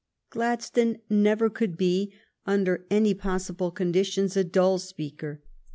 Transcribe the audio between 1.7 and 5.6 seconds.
be, under any possible conditions, a dull speaker.